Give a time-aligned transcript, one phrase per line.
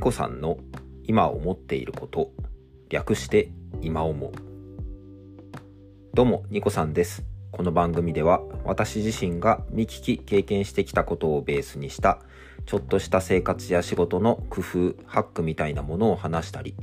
[0.00, 0.56] ニコさんの
[1.04, 2.30] 今思っていること
[2.88, 3.50] 略して
[3.82, 4.32] 今思う
[6.14, 12.22] どうもニコさんですこの番組では私自身が見聞き経験してきたことをベースにした
[12.64, 16.74] ちょっとした生活や仕事の工夫ハックみたいなものを話したり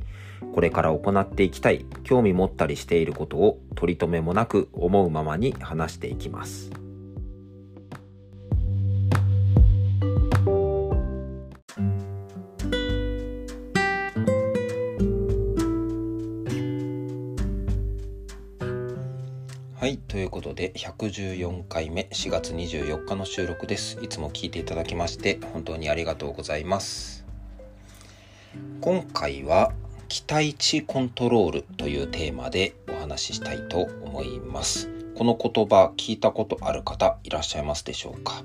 [0.54, 6.70] これから行っていきたい興味持ったりしていることを取り留めもなく思うままに話していきます。
[19.88, 19.96] はい。
[19.96, 23.98] ということで、114回目、4月24日の収録です。
[24.02, 27.24] いつも聞いていただきまして、本当にありがとうございます。
[28.82, 29.72] 今回は、
[30.08, 34.90] 期待値コントロールというテーマでお話ししたいと思います。
[35.16, 38.44] この言葉聞いたことある方いらっしゃいますでしょうか、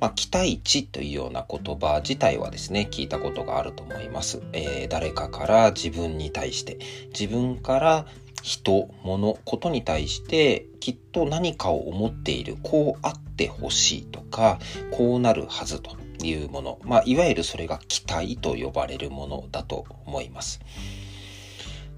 [0.00, 4.40] まあ、期待値というような言葉自体はですね、聞いたことがあると思います。
[4.52, 8.06] えー、誰かから自分に対して、自分から
[8.44, 14.58] 人、物、ことに対してきっと何かを思っている、こうあってほしいとか、
[14.90, 20.60] こうなるはずというもの、まあ、いわゆるそれが期待と呼ばれるものだと思います。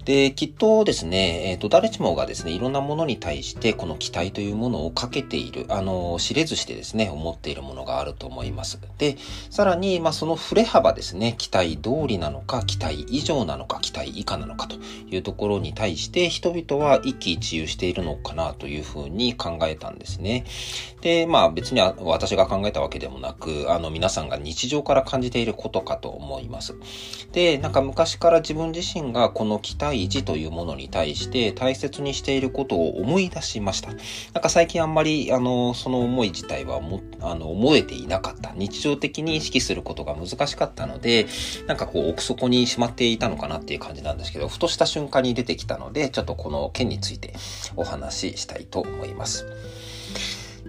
[0.07, 8.79] で、きっとですね、えっ、ー、と、誰しもがですね、いろんなものに対して、この期待というものをかけている、あの、知れずしてですね、思っているものがあると思います。
[8.97, 9.17] で、
[9.49, 14.77] さらに、まあ、その振れ幅ですね、期待通りなのか、期待以上なのか、期待以下なのかと
[15.11, 20.45] いうところに対して、人々は一喜一憂しているのかなというふうに考えたんですね。
[21.01, 26.75] で、まあ、別に私が考えたわけでもなく、あの、皆さんが日常から感じていることかと思います。
[27.33, 33.89] で、なんか昔から自分自身がこの期待第一というものに対して大切にしていることを思い出しました。
[34.33, 38.53] なんか最近あんまり、あの、その思い自体はも、あの、思えていなかった。
[38.55, 41.25] 日常的に意識することが難しかったので、
[41.65, 47.33] なんかこう奥底にしまっていたのかなっていう感じなんですけど、ふとした瞬間に出てきたので、ちょっとこの件について
[47.75, 49.47] お話ししたいと思います。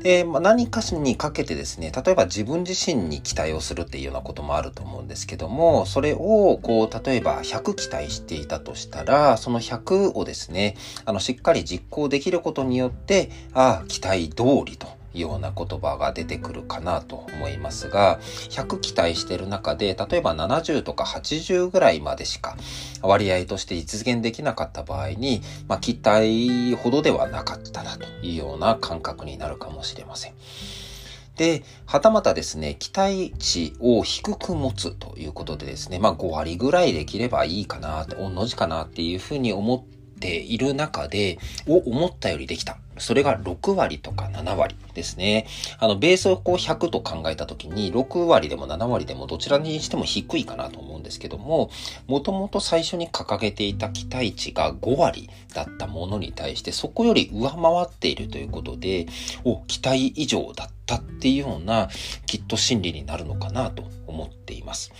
[0.03, 18.19] で、まあ、何かしにかけてですね、例えば自分自身に期待をするっていうようなこともあると思うんですけども、それを、こう、例えば100期待していたとしたら、その100をですね、あの、しっかり実行できることによって、ああ、期待通りとような言葉が出てくるかなと思いますが、
[18.51, 22.57] 100期待している中で、例えば70とか80ぐらいまでしか
[23.03, 28.07] 割合として実現できなかった場合に、まあ、期待ほどではなかったなと。
[28.23, 30.35] いうような感覚になるかもしれません。
[31.37, 42.79] で、はたまたですね、期待値を低く持つということでですね、まあ5割ぐらいできればいいかな、同じかなっていうふうに思っている中で、を、思ったよりできた。
[43.01, 45.47] それが6割とか7割ですね。
[45.79, 51.71] あの、ベースをこう100と考えたときに、6割でも7割でもどちらにしても低いかなと思うんですけども、
[52.07, 59.07] もともと最初に掲げていた期待値が5割だったものに対して、そこより上回っているということで、
[59.45, 61.89] お、期待以上だったっていうような、
[62.27, 64.93] きっと心理になるのかなと思っています。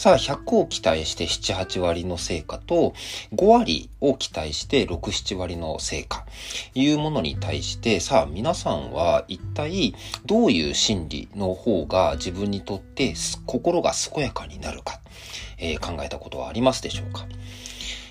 [0.00, 2.94] さあ、100を期待して7、8割の成果と、
[3.34, 6.24] 5割を期待して6、7割の成果、
[6.74, 9.94] いうものに対して、さあ、皆さんは一体
[10.24, 15.00] どういう心理の方が自分にとって心が健やかになるか、
[15.58, 17.26] えー、考えたことはありますでしょうか。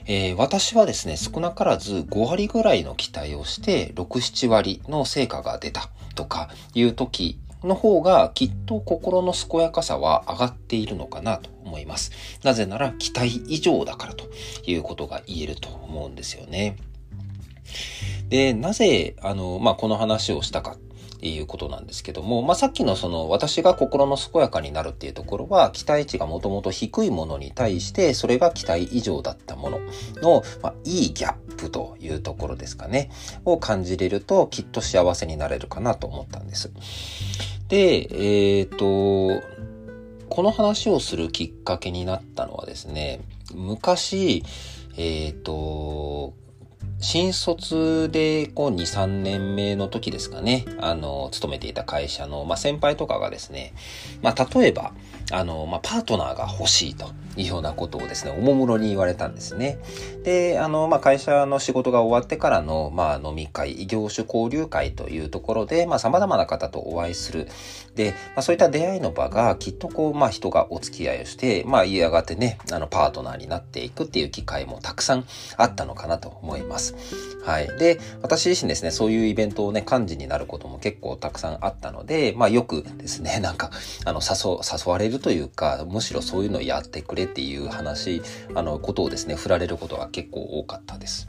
[0.05, 12.11] えー、私はですね、少なからず5割ぐらいの期待をして、6、7割の成果が出たとかいう時の方がきっと心の健やかさは上がっているのかなと思います。
[12.43, 14.29] なぜなら期待以上だからと
[14.65, 16.77] いうことが言えると思うんですよね。
[18.29, 20.77] で、なぜ、あの、まあ、この話をしたか
[21.19, 29.79] ていうことなんですけども、まあ、さっきのその私が心の健やかになるっていうところは期待値がもともと低いものに対してそれが期待以上だったもの
[30.21, 33.11] の、まあ、いいギャップというところですかね、
[33.43, 36.71] を感じれるときっと幸せになれるかなと思ったんです。
[37.67, 38.07] で、
[38.59, 39.45] えっ、ー、と、
[40.29, 43.19] この話をするきっかけになったのはですね、
[43.53, 44.43] 昔、
[44.97, 46.33] えっ、ー、と、
[47.01, 53.73] 新卒でこう2、3年目の時ですかね、あの、勤めていた会社の、まあ、先輩とかがですね、
[54.21, 54.91] まあ、例えば、
[55.31, 57.11] あの、まあ、パートナーが欲しいと。
[57.39, 59.79] いうようなことをですね、おもむろに言われたんですね。
[60.23, 67.47] で、あの、まあ、会社の仕事が終わってからの、まあ、飲み会、異業種交流会というところで、まあ、様々な方とお会いする。
[67.95, 75.25] で、まあ、そういった出会いの場が、きっとこう、まあ、人がお付き合いをして、まあ、やがってね、あの、パートナーになっていくっていう機会もたくさん
[75.57, 76.95] あったのかなと思います。
[77.45, 77.67] はい。
[77.77, 83.71] で、私自身ですね、そういうイベントをね、幹事になることも結構たくさんあったので、まあ、よくですね、なんか、
[84.05, 88.21] あの、誘、誘われるというか、むしろそういうのをやってくれっていう話、
[88.55, 91.27] あの、ことをですね、振られることが結構多かったです。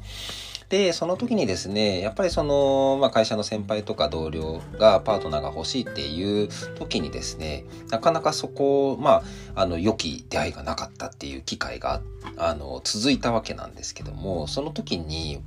[0.70, 9.24] で、その時にですね、やっぱりその、まあ、会社の先輩とか同僚がパートナーが欲しいっていう時にですね、なかなかそこ、ま
[9.56, 12.00] あ、あの、良き出会いがなかったっていう機会が、
[12.36, 15.42] あの、続いたわけなんですけども、その時に、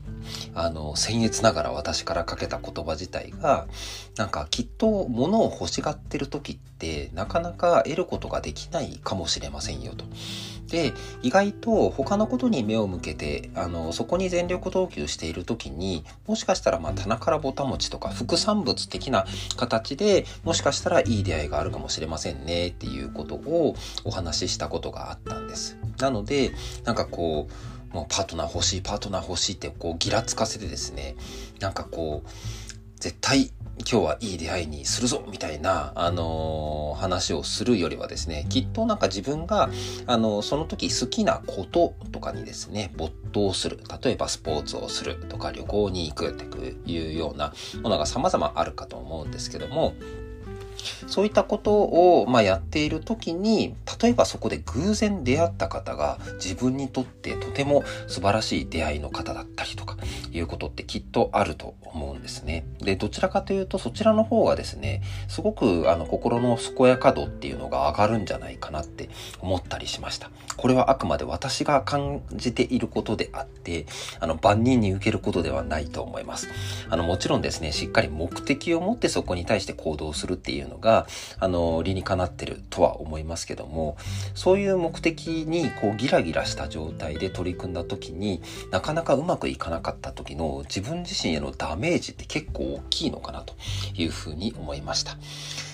[0.53, 3.67] あの、僭越ながら私からかけた言葉自体が、
[4.17, 10.05] なんかきっと物を欲しがってる時って、なかなか得ることができないかもしれませんよと。
[10.73, 10.91] で
[11.21, 19.25] 意外と他のことに目を向けてあのそこに全力投球している時にもしかしたらまあ棚からぼた餅とか副産物的な
[19.55, 25.77] 形でもしかしたらいい出会いがあるかもしれませんねっていうことをお話ししたことがあったんです。
[25.99, 26.51] なので
[26.85, 31.15] なんかこうもうパートナー欲しいパートナー欲しいってこうギラつかせてですね
[31.59, 32.29] なんかこう
[32.99, 39.69] 絶対今日はいい出会いにするぞみたいな、あのー、話をするよりはですね、きっとなんか自分が、
[40.05, 43.79] あのー、その時好きなこととかにですね、没頭する。
[44.01, 46.45] 例えばスポーツをするとか旅行に行くって
[46.89, 49.95] いうようなものが様々あるかと思うんですけども、
[51.07, 59.97] そういったことを、まあ、やっている時に、例えばそこで偶然出会った方が自分にとってとても素晴らしい出会いの方だったりとか、
[60.31, 62.65] いうことってきっとあると思うんですね。
[62.79, 69.09] で、どちらかというとそちらの方がですね、すごくあの心の健やか度っていうのが上がるんじゃないかなって
[69.39, 70.31] 思ったりしました。
[70.57, 73.85] これはあくまで私が感じていることであって、
[74.19, 76.47] あの万人に受けることではないと思います。
[76.89, 81.07] あのもちろんですね、しっかり目的を持ってそこに対して行動するっていうのが、
[81.39, 83.97] あの理にかなってるとは思いますけども、
[84.33, 88.41] そういう目的にこうギラギラした状態で取り組んだ時に
[88.71, 93.55] なかなかうまくいかなかった時の自分自身へのダメージって結構大きいのかなと
[93.95, 95.17] いうふうに思いました。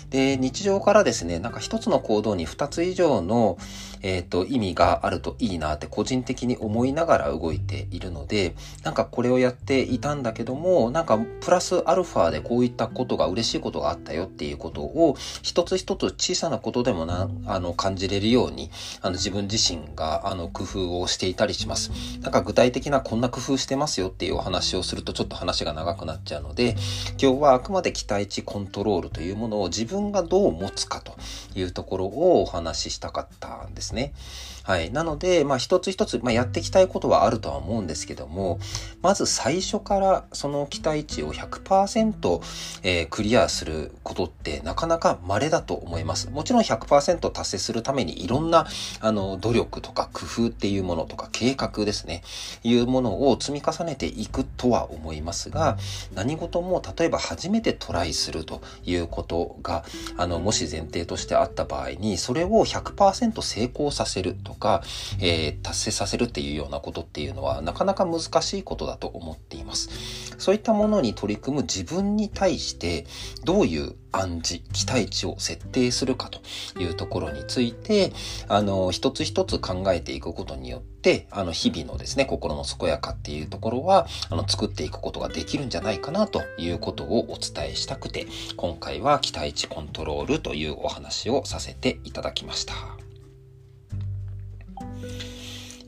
[0.10, 3.58] で、日常からですね、なんか一つの行動に二つ以上の、
[4.02, 18.72] えっ、ー、と、意味があるといいなって個人的に思いながら動いているので、なんかこれをやっていたんだけども、なんかプラスアルファでこういったことが嬉しいことがあったよっていうことを、一つ一つ小さなことでもな、あの、感じれるように、
[19.02, 21.92] あの、自分自身が、あの、工夫をしていたりします。
[22.22, 26.76] なんか具体的なこんな工夫してますよっていうお話をするとちょっと話が長くなっちゃうので、
[27.22, 31.16] 今日はあくまで期待値コントロールというものを自分分がどう持つかと
[31.56, 34.14] いうところをお話ししたかったんですね。
[34.70, 34.92] はい。
[34.92, 38.60] なので、まあ一つ一つ、まあ、やっていきたいことはあるとは思うんですけども、
[39.02, 42.42] まず最初からその期待値を100%、
[42.84, 46.30] えー、クリアすることってなかなか稀だと思います。
[46.30, 48.68] もちろん100%達成するためにいろんな、
[49.00, 52.22] あの、努力とか工夫っていうものとか計画ですね、
[52.64, 55.78] いうものを積み重ねていくとは思いますが、
[56.14, 59.84] 何事も例えば初めてトライするということが、
[60.18, 64.84] あの、もし前提としてあった場合に、それを100%成功させるとか、
[65.20, 69.90] えー、達成させるっていうようなことっていうのはなかなか難しいことだと思っています。
[70.38, 73.06] そういったものに取り組む自分に対して
[73.44, 76.40] どういう暗示、期待値を設定するかと
[76.80, 78.12] いうところについて、
[78.48, 88.28] あの、一つ一つ考えていくことによって、あの、日々のですね、心の健やかっていうところは、あの、作っていくことができるんじゃないかなということをお伝えしたくて、
[88.58, 92.99] 今回は期待値コントロールというお話をさせていただきました。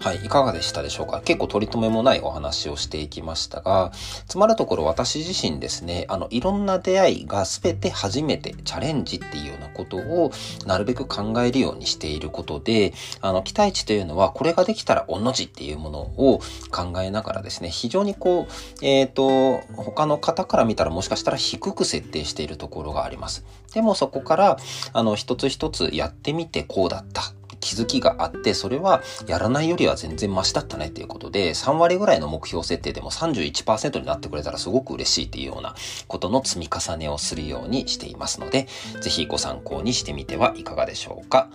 [0.02, 1.22] はい、いかがでしたでしょうか？
[1.22, 3.92] 結構取り留めもないお話をしていきましたが、
[4.28, 10.32] つまるところ私自身ですね、あの、いろんな出会いが全て初めてチャレンジっていうようなことを
[10.66, 16.42] なるべく考えるようにしていることで、あの、期待値というのはこれができたらおの字っていうものを
[16.72, 23.46] 考えながらですね、非常にこう、えっ、ー、と、他の方から見たらもしかしたら低く設定しているところがあります。
[23.76, 24.58] でもそこから、
[24.94, 27.22] あの、一つ一つやってみてこうだった。
[27.62, 35.76] 気づきがあって、それはやらないよりは全然マシだったねっていうことで、3割ぐらいの目標設定でも31%になってくれたらすごく嬉しいっていうような
[36.08, 38.68] ことの積み重ねをするようにしていますので、
[39.02, 41.50] ぜひご参考にしてみてはいかがでしょうか。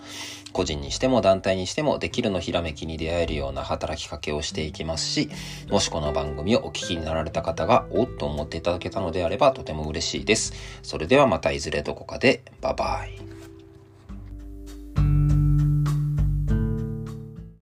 [0.52, 5.28] 個人にしても団体にしてもできるのひらめきに出会えるような働きかけをしていきますし、
[5.70, 10.54] もしこの番組をお聞きになられた方がおっと思っていただけたのであればとても嬉しいです。
[10.82, 13.35] それではまたいずれどこかで、バイバイ。